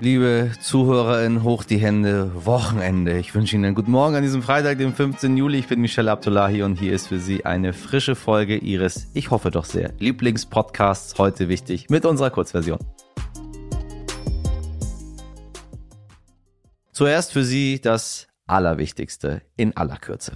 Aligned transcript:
Liebe 0.00 0.52
ZuhörerInnen, 0.60 1.42
hoch 1.42 1.64
die 1.64 1.78
Hände, 1.78 2.30
Wochenende. 2.44 3.18
Ich 3.18 3.34
wünsche 3.34 3.56
Ihnen 3.56 3.64
einen 3.64 3.74
guten 3.74 3.90
Morgen 3.90 4.14
an 4.14 4.22
diesem 4.22 4.42
Freitag, 4.42 4.78
dem 4.78 4.94
15. 4.94 5.36
Juli. 5.36 5.58
Ich 5.58 5.66
bin 5.66 5.80
Michelle 5.80 6.12
Abdullahi 6.12 6.62
und 6.62 6.78
hier 6.78 6.92
ist 6.92 7.08
für 7.08 7.18
Sie 7.18 7.44
eine 7.44 7.72
frische 7.72 8.14
Folge 8.14 8.56
Ihres, 8.56 9.08
ich 9.14 9.32
hoffe 9.32 9.50
doch 9.50 9.64
sehr, 9.64 9.92
Lieblingspodcasts, 9.98 11.18
heute 11.18 11.48
wichtig, 11.48 11.90
mit 11.90 12.06
unserer 12.06 12.30
Kurzversion. 12.30 12.78
Zuerst 16.92 17.32
für 17.32 17.42
Sie 17.42 17.80
das 17.80 18.28
Allerwichtigste 18.46 19.42
in 19.56 19.76
aller 19.76 19.96
Kürze. 19.96 20.32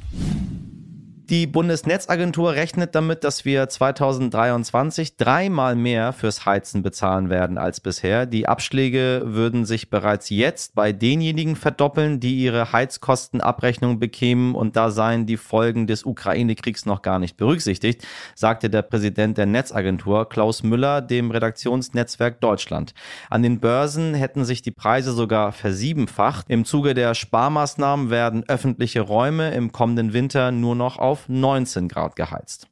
Die 1.33 1.47
Bundesnetzagentur 1.47 2.53
rechnet 2.53 2.95
damit, 2.95 3.25
dass 3.25 3.47
wir 3.47 3.67
2023 3.67 5.17
dreimal 5.17 5.77
mehr 5.77 6.13
fürs 6.13 6.45
Heizen 6.45 6.83
bezahlen 6.83 7.31
werden 7.31 7.57
als 7.57 7.81
bisher. 7.81 8.27
Die 8.27 8.47
Abschläge 8.47 9.23
würden 9.25 9.65
sich 9.65 9.89
bereits 9.89 10.29
jetzt 10.29 10.75
bei 10.75 10.93
denjenigen 10.93 11.57
verdoppeln, 11.57 12.21
die 12.21 12.35
ihre 12.35 12.75
Heizkostenabrechnung 12.75 13.99
bekämen 13.99 14.55
und 14.55 14.77
da 14.77 14.91
seien 14.91 15.25
die 15.25 15.39
Folgen 15.39 15.87
des 15.87 16.05
Ukraine-Kriegs 16.05 16.85
noch 16.85 17.01
gar 17.01 17.19
nicht 17.19 17.39
berücksichtigt, 17.39 18.07
sagte 18.35 18.69
der 18.69 18.83
Präsident 18.83 19.39
der 19.39 19.47
Netzagentur 19.47 20.29
Klaus 20.29 20.63
Müller 20.63 21.01
dem 21.01 21.31
Redaktionsnetzwerk 21.31 22.43
Deutschland. 22.43 22.93
An 23.31 23.43
den 23.43 23.59
Börsen 23.59 24.13
hätten 24.13 24.45
sich 24.45 24.61
die 24.61 24.71
Preise 24.71 25.13
sogar 25.13 25.53
versiebenfacht. 25.53 26.45
Im 26.51 26.67
Zuge 26.67 26.93
der 26.93 27.15
Sparmaßnahmen 27.15 28.11
werden 28.11 28.45
öffentliche 28.49 29.01
Räume 29.01 29.53
im 29.55 29.73
kommenden 29.73 30.13
Winter 30.13 30.53
nur 30.53 30.75
noch 30.75 30.99
auf 30.99 31.22
19 31.29 31.89
Grad 31.89 32.17
geheizt. 32.17 32.69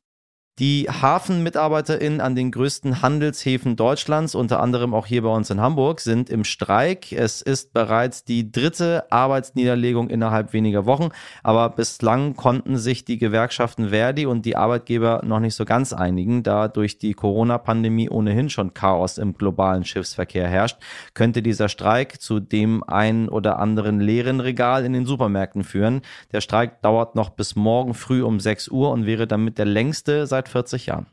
Die 0.59 0.89
HafenmitarbeiterInnen 0.91 2.21
an 2.21 2.35
den 2.35 2.51
größten 2.51 3.01
Handelshäfen 3.01 3.77
Deutschlands, 3.77 4.35
unter 4.35 4.61
anderem 4.61 4.93
auch 4.93 5.07
hier 5.07 5.23
bei 5.23 5.31
uns 5.31 5.49
in 5.49 5.59
Hamburg, 5.59 6.01
sind 6.01 6.29
im 6.29 6.45
Streik. 6.45 7.13
Es 7.13 7.41
ist 7.41 7.73
bereits 7.73 8.25
die 8.27 8.53
dritte 8.53 9.11
Arbeitsniederlegung 9.11 10.11
innerhalb 10.11 10.53
weniger 10.53 10.85
Wochen, 10.85 11.09
aber 11.43 11.71
bislang 11.71 12.37
konnten 12.37 12.77
sich 12.77 13.07
die 13.07 13.17
Gewerkschaften 13.17 13.89
Verdi 13.89 14.27
und 14.27 14.45
die 14.45 14.55
Arbeitgeber 14.55 15.23
noch 15.25 15.41
nicht 15.41 15.55
so 15.55 15.65
ganz 15.65 15.95
einigen, 15.95 16.43
da 16.43 16.69
durch 16.69 16.99
die 16.99 17.15
Corona-Pandemie 17.15 18.11
ohnehin 18.11 18.51
schon 18.51 18.75
Chaos 18.75 19.17
im 19.17 19.33
globalen 19.33 19.87
Schiffsverkehr 19.87 20.47
herrscht, 20.47 20.77
könnte 21.15 21.41
dieser 21.41 21.71
Streik 21.71 22.21
zu 22.21 22.39
dem 22.39 22.83
einen 22.83 23.31
oder 23.31 23.59
anderen 23.61 23.99
leeren 23.99 24.41
Regal 24.41 24.85
in 24.85 24.93
den 24.93 25.07
Supermärkten 25.07 25.65
führen. 25.65 26.03
Der 26.33 26.43
Streik 26.43 26.83
dauert 26.83 27.15
noch 27.15 27.31
bis 27.31 27.57
morgen 27.57 27.95
früh 27.95 28.23
um 28.23 28.41
6 28.41 28.69
Uhr 28.69 28.91
und 28.91 29.07
wäre 29.07 29.27
damit 29.27 29.57
der 29.57 29.65
längste 29.65 30.27
seit 30.27 30.40
40 30.49 30.87
Jahren. 30.87 31.07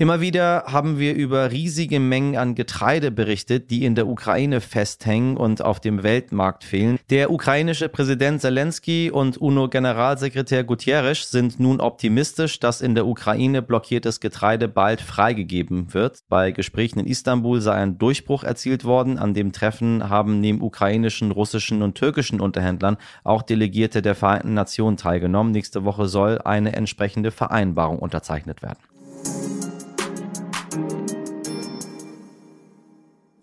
Immer 0.00 0.22
wieder 0.22 0.64
haben 0.66 0.98
wir 0.98 1.14
über 1.14 1.50
riesige 1.50 2.00
Mengen 2.00 2.34
an 2.34 2.54
Getreide 2.54 3.10
berichtet, 3.10 3.70
die 3.70 3.84
in 3.84 3.94
der 3.94 4.06
Ukraine 4.06 4.62
festhängen 4.62 5.36
und 5.36 5.62
auf 5.62 5.78
dem 5.78 6.02
Weltmarkt 6.02 6.64
fehlen. 6.64 6.98
Der 7.10 7.30
ukrainische 7.30 7.90
Präsident 7.90 8.40
Zelensky 8.40 9.10
und 9.10 9.36
UNO-Generalsekretär 9.36 10.64
Guterres 10.64 11.30
sind 11.30 11.60
nun 11.60 11.82
optimistisch, 11.82 12.58
dass 12.60 12.80
in 12.80 12.94
der 12.94 13.06
Ukraine 13.06 13.60
blockiertes 13.60 14.20
Getreide 14.20 14.68
bald 14.68 15.02
freigegeben 15.02 15.92
wird. 15.92 16.20
Bei 16.30 16.50
Gesprächen 16.50 17.00
in 17.00 17.06
Istanbul 17.06 17.60
sei 17.60 17.74
ein 17.74 17.98
Durchbruch 17.98 18.42
erzielt 18.42 18.86
worden. 18.86 19.18
An 19.18 19.34
dem 19.34 19.52
Treffen 19.52 20.08
haben 20.08 20.40
neben 20.40 20.62
ukrainischen, 20.62 21.30
russischen 21.30 21.82
und 21.82 21.94
türkischen 21.94 22.40
Unterhändlern 22.40 22.96
auch 23.22 23.42
Delegierte 23.42 24.00
der 24.00 24.14
Vereinten 24.14 24.54
Nationen 24.54 24.96
teilgenommen. 24.96 25.52
Nächste 25.52 25.84
Woche 25.84 26.08
soll 26.08 26.38
eine 26.38 26.74
entsprechende 26.74 27.30
Vereinbarung 27.30 27.98
unterzeichnet 27.98 28.62
werden. 28.62 28.78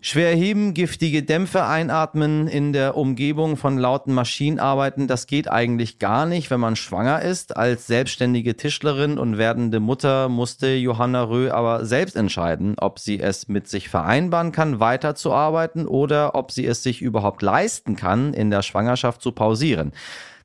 Schwer 0.10 0.34
heben, 0.34 0.74
giftige 0.74 1.22
Dämpfe 1.22 1.66
einatmen, 1.66 2.48
in 2.48 2.72
der 2.72 2.96
Umgebung 2.96 3.58
von 3.58 3.78
lauten 3.78 4.14
Maschinen 4.14 4.58
arbeiten, 4.58 5.06
das 5.06 5.28
geht 5.28 5.52
eigentlich 5.52 6.00
gar 6.00 6.26
nicht, 6.26 6.50
wenn 6.50 6.62
man 6.62 6.78
schwanger 6.78 7.22
ist. 7.24 7.58
Als 7.58 7.88
selbstständige 7.88 8.56
Tischlerin 8.56 9.18
und 9.18 9.38
werdende 9.38 9.82
Mutter 9.82 10.30
musste 10.30 10.76
Johanna 10.76 11.24
Röh 11.24 11.52
aber 11.52 11.84
selbst 11.84 12.16
entscheiden, 12.16 12.76
ob 12.80 13.00
sie 13.00 13.20
es 13.20 13.50
mit 13.50 13.68
sich 13.68 13.90
vereinbaren 13.90 14.54
kann, 14.54 14.80
weiterzuarbeiten 14.80 15.86
oder 15.86 16.36
ob 16.36 16.54
sie 16.54 16.66
es 16.66 16.84
sich 16.84 17.02
überhaupt 17.02 17.42
leisten 17.42 17.98
kann, 17.98 18.34
in 18.34 18.50
der 18.50 18.62
Schwangerschaft 18.62 19.22
zu 19.22 19.34
pausieren. 19.34 19.92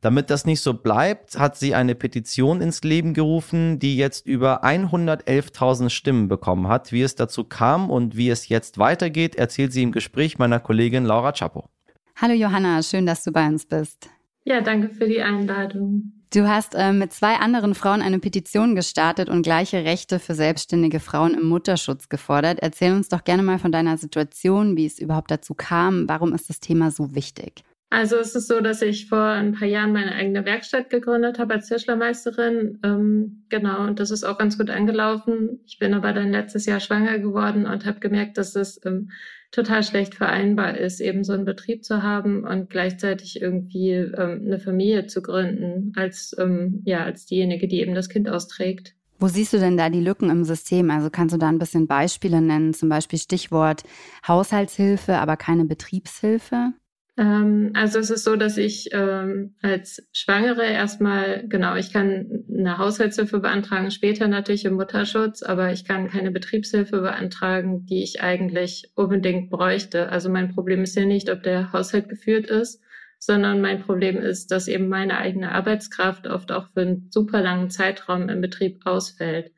Damit 0.03 0.31
das 0.31 0.45
nicht 0.45 0.61
so 0.61 0.75
bleibt, 0.75 1.39
hat 1.39 1.57
sie 1.57 1.77
eine 1.77 1.95
Petition 1.95 2.61
ins 2.61 2.83
Leben 2.83 3.15
gerufen, 3.15 3.79
die 3.79 3.97
jetzt 3.97 4.27
über 4.27 4.65
111.000 4.65 5.91
Stimmen 5.91 6.27
bekommen 6.27 6.67
hat. 6.67 6.91
Wie 6.91 7.03
es 7.03 7.15
dazu 7.15 7.45
kam 7.45 7.89
und 7.89 8.17
wie 8.17 8.29
es 8.29 8.49
jetzt 8.49 8.79
weitergeht, 8.79 9.37
erzählt 9.37 9.73
sie 9.73 9.85
im 9.85 9.93
Gespräch 9.93 10.39
meiner 10.39 10.59
Kollegin 10.59 11.05
Laura 11.05 11.31
Chapo. 11.31 11.69
Hallo 12.17 12.35
Johanna, 12.35 12.83
schön, 12.83 13.07
dass 13.07 13.23
du 13.23 13.31
bei 13.31 13.47
uns 13.47 13.65
bist. 13.65 14.11
Ja, 14.45 14.61
danke 14.61 14.89
für 14.89 15.07
die 15.07 15.23
Einladung. 15.23 16.13
Du 16.35 16.49
hast 16.49 16.75
äh, 16.75 16.93
mit 16.93 17.13
zwei 17.13 17.37
anderen 17.37 17.77
Frauen 17.77 18.03
eine 18.03 18.19
Petition 18.19 18.75
gestartet 18.75 19.29
und 19.29 19.43
gleiche 19.43 19.85
Rechte 19.85 20.19
für 20.19 20.35
selbstständige 20.35 20.99
Frauen 20.99 21.35
im 21.35 21.47
Mutterschutz 21.47 22.09
gefordert. 22.09 22.59
Erzähl 22.61 22.93
uns 22.93 23.09
doch 23.09 23.23
gerne 23.23 23.45
mal 23.45 23.61
von 23.61 23.71
deiner 23.71 23.99
Situation, 23.99 24.77
wie 24.77 24.87
es 24.87 24.99
überhaupt 24.99 25.31
dazu 25.31 25.55
kam. 25.55 26.09
Warum 26.09 26.33
ist 26.35 26.49
das 26.49 26.59
Thema 26.59 26.91
so 26.91 27.15
wichtig? 27.15 27.63
Also 27.93 28.17
es 28.17 28.35
ist 28.35 28.49
so, 28.49 28.63
dass 28.63 28.81
ich 28.81 29.11
vor 29.11 29.23
ein 29.23 29.53
paar 29.53 29.69
Jahren 29.69 29.93
meine 29.93 30.15
eigene 30.15 30.47
Werkstatt 30.47 30.89
gegründet 30.89 31.39
habe 31.39 31.53
als 31.53 31.69
Tischlermeisterin. 31.69 32.79
Ähm, 32.83 33.45
genau, 33.51 33.87
und 33.87 34.01
das 34.01 34.11
ist 34.11 34.25
auch 34.25 34.39
ganz 34.39 34.57
gut 34.57 34.71
angelaufen. 34.71 35.61
Ich 35.67 35.79
bin 35.79 35.93
aber 35.93 36.15
dann 36.15 36.33
letztes 36.33 36.65
Jahr 36.65 36.81
schwanger 36.81 37.19
geworden 37.19 37.67
und 37.67 37.85
habe 37.85 38.01
gemerkt, 38.01 38.39
dass 38.39 38.57
es 38.57 38.81
ähm, 38.87 39.11
total 39.51 39.83
schlecht 39.83 40.15
vereinbar 40.15 40.79
ist, 40.79 41.01
eben 41.01 41.23
so 41.23 41.35
einen 41.35 41.45
Betrieb 41.45 41.85
zu 41.85 42.03
haben 42.03 42.45
und 42.45 42.71
gleichzeitig 42.71 43.43
irgendwie 43.43 43.91
ähm, 43.91 44.45
eine 44.47 44.59
Familie 44.59 45.07
zu 45.07 45.21
gründen, 45.21 45.93
als 45.95 46.35
ähm, 46.39 46.81
ja 46.87 47.05
als 47.05 47.27
diejenige, 47.27 47.69
die 47.69 47.83
eben 47.83 47.95
das 47.95 48.09
Kind 48.09 48.27
austrägt. 48.27 48.95
Wo 49.19 49.29
siehst 49.29 49.53
du 49.53 49.59
denn 49.59 49.77
da 49.77 49.91
die 49.91 50.01
Lücken 50.01 50.31
im 50.31 50.45
System? 50.45 50.91
Also 50.91 51.11
kannst 51.11 51.35
du 51.35 51.39
da 51.39 51.51
ein 51.51 51.59
bisschen 51.59 51.87
Beispiele 51.87 52.41
nennen, 52.41 52.73
zum 52.73 52.89
Beispiel 52.89 53.19
Stichwort 53.19 53.83
Haushaltshilfe, 54.27 55.19
aber 55.19 55.37
keine 55.37 55.67
Betriebshilfe? 55.67 56.73
Ähm, 57.19 57.73
also 57.75 57.99
es 57.99 58.11
ist 58.11 58.25
so, 58.25 58.37
dass 58.37 58.57
ich 58.57 58.89
ähm, 58.93 59.55
als 59.61 60.09
Schwangere 60.13 60.65
erstmal, 60.65 61.47
genau, 61.47 61.77
ich 61.77 61.93
kann 61.93 62.45
eine 62.51 62.79
Haushaltshilfe 62.79 63.41
beantragen, 63.41 63.91
später 63.91 64.29
natürlich 64.29 64.65
im 64.65 64.75
Mutterschutz, 64.75 65.43
aber 65.43 65.73
ich 65.73 65.85
kann 65.85 66.09
keine 66.09 66.31
Betriebshilfe 66.31 67.03
beantragen, 67.03 67.85
die 67.85 68.03
ich 68.03 68.23
eigentlich 68.23 68.91
unbedingt 68.95 69.51
bräuchte. 69.51 70.09
Also 70.09 70.31
mein 70.31 70.55
Problem 70.55 70.83
ist 70.83 70.97
ja 70.97 71.05
nicht, 71.05 71.31
ob 71.31 71.43
der 71.43 71.73
Haushalt 71.73 72.09
geführt 72.09 72.47
ist, 72.47 72.83
sondern 73.19 73.61
mein 73.61 73.83
Problem 73.83 74.17
ist, 74.17 74.51
dass 74.51 74.67
eben 74.67 74.89
meine 74.89 75.19
eigene 75.19 75.53
Arbeitskraft 75.53 76.27
oft 76.27 76.51
auch 76.51 76.69
für 76.73 76.81
einen 76.81 77.09
super 77.11 77.43
langen 77.43 77.71
Zeitraum 77.71 78.29
im 78.31 78.41
Betrieb 78.41 78.81
ausfällt. 78.87 79.53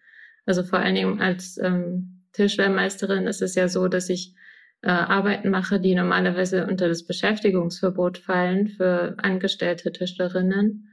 Also 0.44 0.64
vor 0.64 0.80
allen 0.80 0.96
Dingen 0.96 1.20
als 1.20 1.56
ähm, 1.58 2.24
Tischlermeisterin 2.32 3.26
ist 3.28 3.42
es 3.42 3.54
ja 3.54 3.68
so, 3.68 3.86
dass 3.86 4.10
ich 4.10 4.34
äh, 4.84 4.90
Arbeiten 4.90 5.50
mache, 5.50 5.80
die 5.80 5.94
normalerweise 5.94 6.66
unter 6.66 6.88
das 6.88 7.06
Beschäftigungsverbot 7.06 8.18
fallen 8.18 8.68
für 8.68 9.14
angestellte 9.18 9.92
Tischlerinnen. 9.92 10.90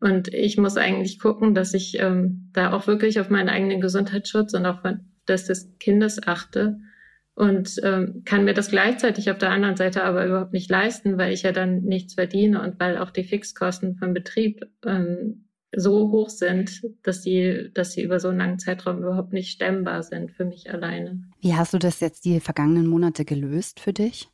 Und 0.00 0.28
ich 0.32 0.58
muss 0.58 0.76
eigentlich 0.76 1.18
gucken, 1.18 1.54
dass 1.54 1.74
ich 1.74 1.98
ähm, 2.00 2.50
da 2.52 2.72
auch 2.72 2.86
wirklich 2.86 3.20
auf 3.20 3.30
meinen 3.30 3.48
eigenen 3.48 3.80
Gesundheitsschutz 3.80 4.54
und 4.54 4.64
auch 4.66 4.82
das 5.26 5.46
des 5.46 5.76
Kindes 5.78 6.26
achte 6.26 6.78
und 7.34 7.80
ähm, 7.82 8.22
kann 8.24 8.44
mir 8.44 8.54
das 8.54 8.70
gleichzeitig 8.70 9.30
auf 9.30 9.38
der 9.38 9.50
anderen 9.50 9.76
Seite 9.76 10.04
aber 10.04 10.26
überhaupt 10.26 10.52
nicht 10.52 10.70
leisten, 10.70 11.16
weil 11.18 11.32
ich 11.32 11.42
ja 11.42 11.52
dann 11.52 11.82
nichts 11.82 12.14
verdiene 12.14 12.60
und 12.62 12.78
weil 12.78 12.98
auch 12.98 13.10
die 13.10 13.24
Fixkosten 13.24 13.96
vom 13.96 14.12
Betrieb 14.12 14.60
ähm, 14.84 15.41
so 15.74 16.10
hoch 16.10 16.28
sind, 16.28 16.82
dass 17.02 17.22
sie, 17.22 17.70
dass 17.74 17.92
sie 17.92 18.02
über 18.02 18.20
so 18.20 18.28
einen 18.28 18.38
langen 18.38 18.58
Zeitraum 18.58 18.98
überhaupt 18.98 19.32
nicht 19.32 19.50
stemmbar 19.50 20.02
sind 20.02 20.30
für 20.30 20.44
mich 20.44 20.70
alleine. 20.70 21.22
Wie 21.40 21.54
hast 21.54 21.72
du 21.72 21.78
das 21.78 22.00
jetzt 22.00 22.24
die 22.24 22.40
vergangenen 22.40 22.86
Monate 22.86 23.24
gelöst 23.24 23.80
für 23.80 23.92
dich? 23.92 24.28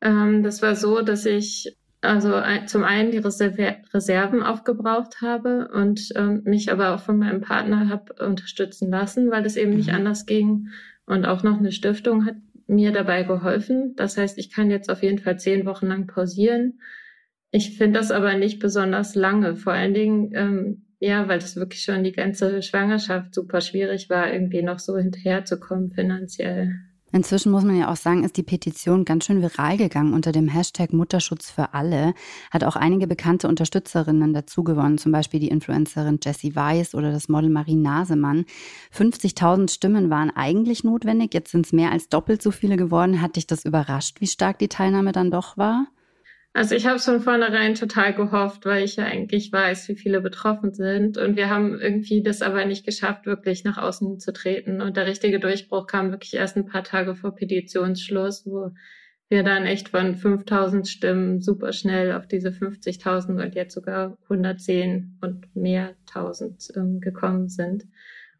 Ähm, 0.00 0.42
das 0.42 0.62
war 0.62 0.74
so, 0.74 1.02
dass 1.02 1.26
ich 1.26 1.76
also 2.00 2.34
zum 2.66 2.84
einen 2.84 3.10
die 3.10 3.18
Reserve 3.18 3.76
Reserven 3.92 4.42
aufgebraucht 4.42 5.22
habe 5.22 5.68
und 5.72 6.10
ähm, 6.16 6.42
mich 6.44 6.70
aber 6.70 6.94
auch 6.94 7.00
von 7.00 7.18
meinem 7.18 7.40
Partner 7.40 7.88
habe 7.88 8.12
unterstützen 8.24 8.90
lassen, 8.90 9.30
weil 9.30 9.46
es 9.46 9.56
eben 9.56 9.70
mhm. 9.70 9.76
nicht 9.78 9.90
anders 9.90 10.26
ging. 10.26 10.68
Und 11.06 11.24
auch 11.26 11.42
noch 11.42 11.58
eine 11.58 11.72
Stiftung 11.72 12.26
hat 12.26 12.36
mir 12.66 12.92
dabei 12.92 13.24
geholfen. 13.24 13.94
Das 13.96 14.16
heißt, 14.16 14.38
ich 14.38 14.50
kann 14.50 14.70
jetzt 14.70 14.90
auf 14.90 15.02
jeden 15.02 15.18
Fall 15.18 15.38
zehn 15.38 15.66
Wochen 15.66 15.86
lang 15.86 16.06
pausieren 16.06 16.78
ich 17.54 17.78
finde 17.78 18.00
das 18.00 18.10
aber 18.10 18.34
nicht 18.34 18.58
besonders 18.58 19.14
lange. 19.14 19.54
Vor 19.54 19.72
allen 19.72 19.94
Dingen, 19.94 20.32
ähm, 20.34 20.82
ja, 20.98 21.28
weil 21.28 21.38
das 21.38 21.54
wirklich 21.54 21.82
schon 21.82 22.02
die 22.02 22.10
ganze 22.10 22.62
Schwangerschaft 22.62 23.32
super 23.32 23.60
schwierig 23.60 24.10
war, 24.10 24.32
irgendwie 24.32 24.62
noch 24.62 24.80
so 24.80 24.96
hinterherzukommen 24.96 25.92
finanziell. 25.92 26.74
Inzwischen 27.12 27.52
muss 27.52 27.62
man 27.62 27.78
ja 27.78 27.92
auch 27.92 27.96
sagen, 27.96 28.24
ist 28.24 28.36
die 28.36 28.42
Petition 28.42 29.04
ganz 29.04 29.26
schön 29.26 29.40
viral 29.40 29.76
gegangen 29.76 30.14
unter 30.14 30.32
dem 30.32 30.48
Hashtag 30.48 30.92
Mutterschutz 30.92 31.48
für 31.48 31.74
alle. 31.74 32.14
Hat 32.50 32.64
auch 32.64 32.74
einige 32.74 33.06
bekannte 33.06 33.46
Unterstützerinnen 33.46 34.34
dazu 34.34 34.64
gewonnen, 34.64 34.98
zum 34.98 35.12
Beispiel 35.12 35.38
die 35.38 35.46
Influencerin 35.46 36.18
Jessie 36.20 36.56
Weiss 36.56 36.92
oder 36.92 37.12
das 37.12 37.28
Model 37.28 37.50
Marie 37.50 37.76
Nasemann. 37.76 38.46
50.000 38.92 39.70
Stimmen 39.70 40.10
waren 40.10 40.32
eigentlich 40.34 40.82
notwendig, 40.82 41.32
jetzt 41.34 41.52
sind 41.52 41.66
es 41.66 41.72
mehr 41.72 41.92
als 41.92 42.08
doppelt 42.08 42.42
so 42.42 42.50
viele 42.50 42.76
geworden. 42.76 43.22
Hat 43.22 43.36
dich 43.36 43.46
das 43.46 43.64
überrascht, 43.64 44.20
wie 44.20 44.26
stark 44.26 44.58
die 44.58 44.66
Teilnahme 44.66 45.12
dann 45.12 45.30
doch 45.30 45.56
war? 45.56 45.86
Also 46.56 46.76
ich 46.76 46.86
habe 46.86 46.96
es 46.96 47.04
von 47.04 47.20
vornherein 47.20 47.74
total 47.74 48.14
gehofft, 48.14 48.64
weil 48.64 48.84
ich 48.84 48.94
ja 48.94 49.06
eigentlich 49.06 49.52
weiß, 49.52 49.88
wie 49.88 49.96
viele 49.96 50.20
betroffen 50.20 50.72
sind. 50.72 51.18
Und 51.18 51.34
wir 51.34 51.50
haben 51.50 51.80
irgendwie 51.80 52.22
das 52.22 52.42
aber 52.42 52.64
nicht 52.64 52.86
geschafft, 52.86 53.26
wirklich 53.26 53.64
nach 53.64 53.76
außen 53.76 54.20
zu 54.20 54.32
treten. 54.32 54.80
Und 54.80 54.96
der 54.96 55.08
richtige 55.08 55.40
Durchbruch 55.40 55.88
kam 55.88 56.12
wirklich 56.12 56.34
erst 56.34 56.56
ein 56.56 56.66
paar 56.66 56.84
Tage 56.84 57.16
vor 57.16 57.34
Petitionsschluss, 57.34 58.46
wo 58.46 58.70
wir 59.28 59.42
dann 59.42 59.66
echt 59.66 59.88
von 59.88 60.14
5000 60.14 60.86
Stimmen 60.86 61.40
super 61.40 61.72
schnell 61.72 62.12
auf 62.12 62.28
diese 62.28 62.50
50.000 62.50 63.42
und 63.42 63.56
jetzt 63.56 63.74
sogar 63.74 64.16
110 64.28 65.18
und 65.22 65.56
mehr 65.56 65.96
tausend 66.06 66.68
ähm, 66.76 67.00
gekommen 67.00 67.48
sind. 67.48 67.82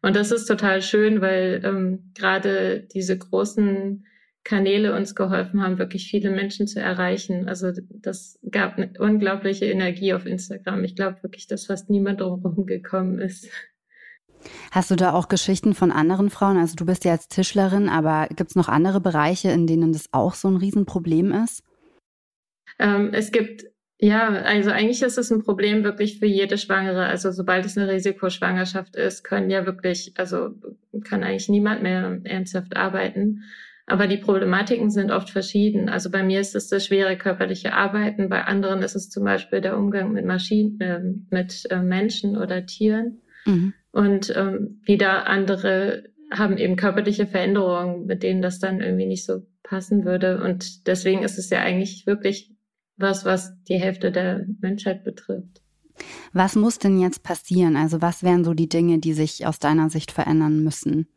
Und 0.01 0.15
das 0.15 0.31
ist 0.31 0.45
total 0.45 0.81
schön, 0.81 1.19
weil 1.19 1.59
ähm, 1.65 2.11
gerade 2.15 2.87
diese 2.93 3.17
großen 3.17 4.05
Kanäle 4.45 4.95
uns 4.95 5.15
geholfen 5.15 5.61
haben, 5.61 5.79
wirklich 5.79 6.07
viele 6.07 6.29
Menschen 6.29 6.67
zu 6.67 6.79
erreichen. 6.79 7.49
Also 7.49 7.71
das 7.89 8.39
gab 8.49 8.77
eine 8.77 8.93
unglaubliche 8.99 9.65
Energie 9.65 10.13
auf 10.13 10.25
Instagram. 10.25 10.83
Ich 10.83 10.95
glaube 10.95 11.21
wirklich, 11.23 11.47
dass 11.47 11.65
fast 11.65 11.89
niemand 11.89 12.21
drumherum 12.21 12.65
gekommen 12.67 13.19
ist. 13.19 13.49
Hast 14.71 14.91
du 14.91 14.95
da 14.95 15.13
auch 15.13 15.29
Geschichten 15.29 15.73
von 15.73 15.91
anderen 15.91 16.29
Frauen? 16.29 16.57
Also 16.57 16.75
du 16.75 16.85
bist 16.85 17.05
ja 17.05 17.13
jetzt 17.13 17.31
Tischlerin, 17.31 17.89
aber 17.89 18.27
gibt 18.27 18.51
es 18.51 18.55
noch 18.55 18.69
andere 18.69 19.01
Bereiche, 19.01 19.49
in 19.49 19.65
denen 19.65 19.91
das 19.91 20.13
auch 20.13 20.35
so 20.35 20.47
ein 20.47 20.57
Riesenproblem 20.57 21.31
ist? 21.31 21.63
Ähm, 22.77 23.09
es 23.13 23.31
gibt, 23.31 23.65
ja, 23.97 24.27
also 24.27 24.69
eigentlich 24.69 25.01
ist 25.01 25.17
es 25.17 25.31
ein 25.31 25.43
Problem 25.43 25.83
wirklich 25.83 26.19
für 26.19 26.27
jede 26.27 26.59
Schwangere. 26.59 27.05
Also 27.05 27.31
sobald 27.31 27.65
es 27.65 27.79
eine 27.79 27.91
Risikoschwangerschaft 27.91 28.95
ist, 28.95 29.23
können 29.23 29.49
ja 29.49 29.65
wirklich, 29.65 30.13
also 30.17 30.51
kann 31.03 31.23
eigentlich 31.23 31.49
niemand 31.49 31.81
mehr 31.81 32.19
ernsthaft 32.25 32.75
arbeiten. 32.75 33.41
Aber 33.87 34.07
die 34.07 34.17
Problematiken 34.17 34.89
sind 34.89 35.11
oft 35.11 35.29
verschieden. 35.29 35.89
Also 35.89 36.09
bei 36.09 36.23
mir 36.23 36.39
ist 36.39 36.55
es 36.55 36.69
das 36.69 36.85
schwere 36.85 37.17
körperliche 37.17 37.73
Arbeiten, 37.73 38.29
bei 38.29 38.43
anderen 38.43 38.81
ist 38.81 38.95
es 38.95 39.09
zum 39.09 39.23
Beispiel 39.23 39.61
der 39.61 39.77
Umgang 39.77 40.11
mit 40.11 40.25
Maschinen, 40.25 40.79
äh, 40.81 41.01
mit 41.29 41.67
äh, 41.69 41.81
Menschen 41.81 42.35
oder 42.35 42.65
Tieren. 42.65 43.21
Mhm. 43.45 43.73
Und 43.91 44.33
ähm, 44.35 44.81
wieder 44.83 45.27
andere 45.27 46.03
haben 46.31 46.57
eben 46.57 46.75
körperliche 46.75 47.27
Veränderungen, 47.27 48.07
mit 48.07 48.23
denen 48.23 48.41
das 48.41 48.59
dann 48.59 48.81
irgendwie 48.81 49.05
nicht 49.05 49.25
so 49.25 49.45
passen 49.61 50.03
würde. 50.03 50.41
Und 50.41 50.87
deswegen 50.87 51.23
ist 51.23 51.37
es 51.37 51.49
ja 51.49 51.59
eigentlich 51.59 52.07
wirklich 52.07 52.51
was, 52.97 53.25
was 53.25 53.53
die 53.63 53.77
Hälfte 53.77 54.11
der 54.11 54.45
Menschheit 54.61 55.03
betrifft. 55.03 55.61
Was 56.33 56.55
muss 56.55 56.79
denn 56.79 56.99
jetzt 56.99 57.23
passieren? 57.23 57.75
Also 57.75 58.01
was 58.01 58.23
wären 58.23 58.43
so 58.43 58.53
die 58.53 58.69
Dinge, 58.69 58.99
die 58.99 59.13
sich 59.13 59.45
aus 59.45 59.59
deiner 59.59 59.89
Sicht 59.89 60.11
verändern 60.11 60.63
müssen? 60.63 61.07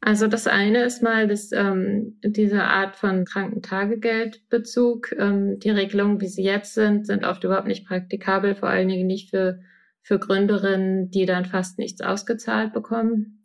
Also 0.00 0.28
das 0.28 0.46
eine 0.46 0.84
ist 0.84 1.02
mal 1.02 1.26
dass 1.26 1.50
ähm, 1.52 2.18
diese 2.22 2.62
Art 2.64 2.96
von 2.96 3.24
Krankentagegeldbezug. 3.24 5.12
Ähm, 5.18 5.58
die 5.58 5.70
Regelungen, 5.70 6.20
wie 6.20 6.28
sie 6.28 6.44
jetzt 6.44 6.74
sind, 6.74 7.06
sind 7.06 7.24
oft 7.24 7.42
überhaupt 7.44 7.66
nicht 7.66 7.86
praktikabel, 7.86 8.54
vor 8.54 8.68
allen 8.68 8.88
Dingen 8.88 9.06
nicht 9.08 9.30
für, 9.30 9.60
für 10.02 10.18
Gründerinnen, 10.18 11.10
die 11.10 11.26
dann 11.26 11.46
fast 11.46 11.78
nichts 11.78 12.00
ausgezahlt 12.00 12.72
bekommen. 12.72 13.44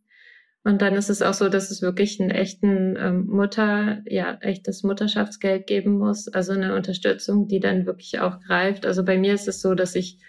Und 0.63 0.81
dann 0.81 0.93
ist 0.93 1.09
es 1.09 1.21
auch 1.21 1.33
so, 1.33 1.49
dass 1.49 1.71
es 1.71 1.81
wirklich 1.81 2.21
einen 2.21 2.29
echten 2.29 2.95
ähm, 2.97 3.25
Mutter, 3.27 4.01
ja, 4.05 4.37
echtes 4.39 4.83
Mutterschaftsgeld 4.83 5.67
geben 5.67 5.97
muss, 5.97 6.29
also 6.29 6.53
eine 6.53 6.75
Unterstützung, 6.75 7.47
die 7.47 7.59
dann 7.59 7.85
wirklich 7.85 8.19
auch 8.19 8.39
greift. 8.39 8.85
Also 8.85 9.03
bei 9.03 9.17
mir 9.17 9.33
ist 9.33 9.47
es 9.47 9.61
so, 9.61 9.73
dass 9.75 9.95
ich 9.95 10.19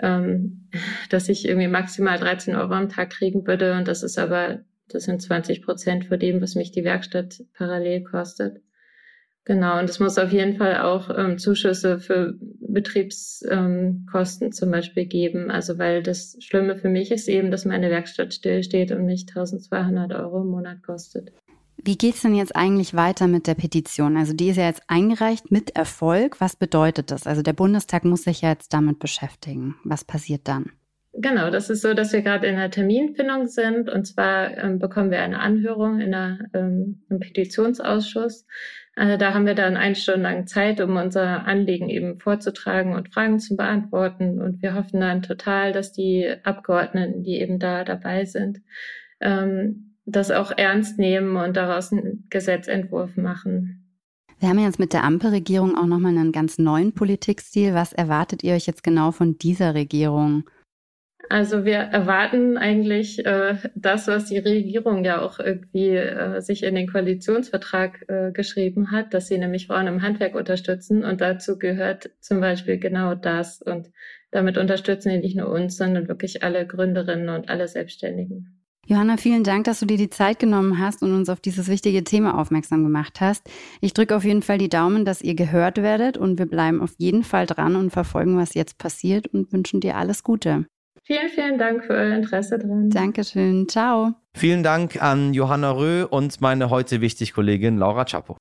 ähm, 0.00 0.68
dass 1.10 1.28
ich 1.28 1.46
irgendwie 1.46 1.68
maximal 1.68 2.18
13 2.18 2.56
Euro 2.56 2.72
am 2.72 2.88
Tag 2.88 3.10
kriegen 3.10 3.46
würde 3.46 3.76
und 3.76 3.86
das 3.86 4.02
ist 4.02 4.18
aber 4.18 4.64
das 4.88 5.04
sind 5.04 5.22
20 5.22 5.62
Prozent 5.62 6.06
von 6.06 6.18
dem, 6.18 6.40
was 6.40 6.54
mich 6.54 6.72
die 6.72 6.84
Werkstatt 6.84 7.42
parallel 7.54 8.04
kostet. 8.04 8.62
Genau, 9.46 9.78
und 9.78 9.90
es 9.90 10.00
muss 10.00 10.16
auf 10.16 10.32
jeden 10.32 10.56
Fall 10.56 10.78
auch 10.78 11.10
ähm, 11.14 11.36
Zuschüsse 11.36 11.98
für 11.98 12.34
Betriebskosten 12.40 14.46
ähm, 14.46 14.52
zum 14.52 14.70
Beispiel 14.70 15.04
geben. 15.04 15.50
Also 15.50 15.78
weil 15.78 16.02
das 16.02 16.38
Schlimme 16.40 16.76
für 16.76 16.88
mich 16.88 17.10
ist 17.10 17.28
eben, 17.28 17.50
dass 17.50 17.66
meine 17.66 17.90
Werkstatt 17.90 18.32
stillsteht 18.32 18.90
und 18.90 19.04
mich 19.04 19.26
1200 19.28 20.12
Euro 20.12 20.40
im 20.40 20.48
Monat 20.48 20.82
kostet. 20.82 21.30
Wie 21.76 21.98
geht's 21.98 22.22
denn 22.22 22.34
jetzt 22.34 22.56
eigentlich 22.56 22.94
weiter 22.94 23.26
mit 23.26 23.46
der 23.46 23.54
Petition? 23.54 24.16
Also 24.16 24.32
die 24.32 24.48
ist 24.48 24.56
ja 24.56 24.66
jetzt 24.66 24.84
eingereicht 24.86 25.50
mit 25.50 25.76
Erfolg. 25.76 26.40
Was 26.40 26.56
bedeutet 26.56 27.10
das? 27.10 27.26
Also 27.26 27.42
der 27.42 27.52
Bundestag 27.52 28.06
muss 28.06 28.22
sich 28.22 28.40
ja 28.40 28.48
jetzt 28.48 28.72
damit 28.72 28.98
beschäftigen. 28.98 29.74
Was 29.84 30.04
passiert 30.04 30.48
dann? 30.48 30.72
Genau, 31.16 31.50
das 31.50 31.70
ist 31.70 31.82
so, 31.82 31.94
dass 31.94 32.12
wir 32.12 32.22
gerade 32.22 32.48
in 32.48 32.56
der 32.56 32.70
Terminfindung 32.70 33.46
sind. 33.46 33.88
Und 33.88 34.04
zwar 34.04 34.56
ähm, 34.58 34.80
bekommen 34.80 35.12
wir 35.12 35.22
eine 35.22 35.38
Anhörung 35.38 36.00
in 36.00 36.10
der, 36.10 36.38
ähm, 36.54 37.04
im 37.08 37.20
Petitionsausschuss. 37.20 38.46
Äh, 38.96 39.16
da 39.16 39.32
haben 39.32 39.46
wir 39.46 39.54
dann 39.54 39.76
eine 39.76 39.94
Stunde 39.94 40.22
lang 40.22 40.48
Zeit, 40.48 40.80
um 40.80 40.96
unser 40.96 41.46
Anliegen 41.46 41.88
eben 41.88 42.18
vorzutragen 42.18 42.94
und 42.94 43.14
Fragen 43.14 43.38
zu 43.38 43.56
beantworten. 43.56 44.40
Und 44.40 44.60
wir 44.60 44.74
hoffen 44.74 45.00
dann 45.00 45.22
total, 45.22 45.72
dass 45.72 45.92
die 45.92 46.34
Abgeordneten, 46.42 47.22
die 47.22 47.40
eben 47.40 47.60
da 47.60 47.84
dabei 47.84 48.24
sind, 48.24 48.60
ähm, 49.20 49.94
das 50.06 50.32
auch 50.32 50.50
ernst 50.56 50.98
nehmen 50.98 51.36
und 51.36 51.56
daraus 51.56 51.92
einen 51.92 52.26
Gesetzentwurf 52.28 53.16
machen. 53.16 53.84
Wir 54.40 54.48
haben 54.48 54.58
jetzt 54.58 54.80
mit 54.80 54.92
der 54.92 55.04
Ampelregierung 55.04 55.78
auch 55.78 55.86
nochmal 55.86 56.18
einen 56.18 56.32
ganz 56.32 56.58
neuen 56.58 56.92
Politikstil. 56.92 57.72
Was 57.72 57.92
erwartet 57.92 58.42
ihr 58.42 58.54
euch 58.54 58.66
jetzt 58.66 58.82
genau 58.82 59.12
von 59.12 59.38
dieser 59.38 59.74
Regierung? 59.74 60.44
Also 61.30 61.64
wir 61.64 61.76
erwarten 61.76 62.58
eigentlich 62.58 63.24
äh, 63.24 63.56
das, 63.74 64.08
was 64.08 64.26
die 64.26 64.38
Regierung 64.38 65.04
ja 65.04 65.22
auch 65.22 65.38
irgendwie 65.38 65.96
äh, 65.96 66.40
sich 66.40 66.62
in 66.62 66.74
den 66.74 66.86
Koalitionsvertrag 66.86 68.04
äh, 68.08 68.32
geschrieben 68.32 68.90
hat, 68.90 69.14
dass 69.14 69.28
sie 69.28 69.38
nämlich 69.38 69.66
Frauen 69.66 69.86
im 69.86 70.02
Handwerk 70.02 70.34
unterstützen. 70.34 71.04
Und 71.04 71.20
dazu 71.20 71.58
gehört 71.58 72.10
zum 72.20 72.40
Beispiel 72.40 72.78
genau 72.78 73.14
das. 73.14 73.62
Und 73.62 73.90
damit 74.30 74.58
unterstützen 74.58 75.10
die 75.10 75.18
nicht 75.18 75.36
nur 75.36 75.48
uns, 75.48 75.76
sondern 75.76 76.08
wirklich 76.08 76.42
alle 76.42 76.66
Gründerinnen 76.66 77.28
und 77.30 77.48
alle 77.48 77.68
Selbstständigen. 77.68 78.60
Johanna, 78.86 79.16
vielen 79.16 79.44
Dank, 79.44 79.64
dass 79.64 79.80
du 79.80 79.86
dir 79.86 79.96
die 79.96 80.10
Zeit 80.10 80.38
genommen 80.38 80.78
hast 80.78 81.02
und 81.02 81.14
uns 81.14 81.30
auf 81.30 81.40
dieses 81.40 81.68
wichtige 81.68 82.04
Thema 82.04 82.38
aufmerksam 82.38 82.84
gemacht 82.84 83.20
hast. 83.22 83.48
Ich 83.80 83.94
drücke 83.94 84.14
auf 84.14 84.24
jeden 84.24 84.42
Fall 84.42 84.58
die 84.58 84.68
Daumen, 84.68 85.06
dass 85.06 85.22
ihr 85.22 85.34
gehört 85.34 85.78
werdet 85.78 86.18
und 86.18 86.38
wir 86.38 86.46
bleiben 86.46 86.82
auf 86.82 86.92
jeden 86.98 87.22
Fall 87.22 87.46
dran 87.46 87.76
und 87.76 87.90
verfolgen, 87.90 88.36
was 88.36 88.52
jetzt 88.52 88.76
passiert 88.76 89.26
und 89.28 89.52
wünschen 89.54 89.80
dir 89.80 89.96
alles 89.96 90.22
Gute. 90.22 90.66
Vielen, 91.06 91.28
vielen 91.28 91.58
Dank 91.58 91.84
für 91.84 91.92
euer 91.92 92.16
Interesse 92.16 92.58
dran. 92.58 92.88
Dankeschön. 92.88 93.68
Ciao. 93.68 94.14
Vielen 94.32 94.62
Dank 94.62 95.02
an 95.02 95.34
Johanna 95.34 95.72
Röh 95.72 96.06
und 96.08 96.40
meine 96.40 96.70
heute 96.70 97.02
wichtig 97.02 97.34
Kollegin 97.34 97.76
Laura 97.76 98.06
Chapo. 98.06 98.38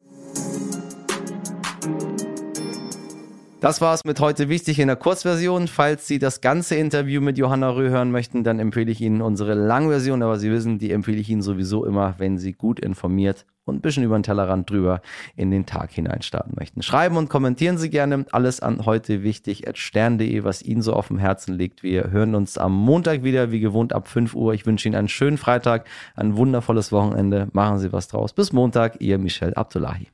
Das 3.59 3.81
war's 3.81 4.05
mit 4.05 4.21
heute 4.21 4.47
wichtig 4.47 4.79
in 4.79 4.87
der 4.87 4.95
Kurzversion. 4.95 5.67
Falls 5.67 6.07
Sie 6.07 6.19
das 6.19 6.39
ganze 6.39 6.75
Interview 6.75 7.19
mit 7.19 7.37
Johanna 7.37 7.69
Röh 7.69 7.89
hören 7.89 8.11
möchten, 8.11 8.45
dann 8.45 8.59
empfehle 8.59 8.91
ich 8.91 9.01
Ihnen 9.01 9.21
unsere 9.21 9.55
Langversion. 9.55 10.23
Aber 10.23 10.39
Sie 10.39 10.49
wissen, 10.49 10.79
die 10.79 10.91
empfehle 10.91 11.17
ich 11.17 11.29
Ihnen 11.29 11.41
sowieso 11.41 11.85
immer, 11.85 12.15
wenn 12.17 12.37
Sie 12.37 12.53
gut 12.53 12.79
informiert 12.79 13.45
und 13.65 13.75
ein 13.75 13.81
bisschen 13.81 14.03
über 14.03 14.17
den 14.17 14.23
Tellerrand 14.23 14.69
drüber 14.69 15.01
in 15.35 15.51
den 15.51 15.65
Tag 15.65 15.91
hinein 15.91 16.21
starten 16.21 16.53
möchten. 16.57 16.81
Schreiben 16.81 17.17
und 17.17 17.29
kommentieren 17.29 17.77
Sie 17.77 17.89
gerne 17.89 18.25
alles 18.31 18.59
an 18.59 18.85
heute 18.85 19.23
wichtig 19.23 19.67
at 19.67 19.77
stern.de, 19.77 20.43
was 20.43 20.61
Ihnen 20.61 20.81
so 20.81 20.93
auf 20.93 21.07
dem 21.07 21.17
Herzen 21.17 21.55
liegt. 21.55 21.83
Wir 21.83 22.11
hören 22.11 22.35
uns 22.35 22.57
am 22.57 22.73
Montag 22.73 23.23
wieder, 23.23 23.51
wie 23.51 23.59
gewohnt 23.59 23.93
ab 23.93 24.07
5 24.07 24.35
Uhr. 24.35 24.53
Ich 24.53 24.65
wünsche 24.65 24.87
Ihnen 24.87 24.95
einen 24.95 25.09
schönen 25.09 25.37
Freitag, 25.37 25.87
ein 26.15 26.35
wundervolles 26.37 26.91
Wochenende. 26.91 27.47
Machen 27.53 27.79
Sie 27.79 27.93
was 27.93 28.07
draus. 28.07 28.33
Bis 28.33 28.53
Montag, 28.53 28.99
Ihr 28.99 29.17
Michel 29.17 29.53
Abdullahi. 29.53 30.07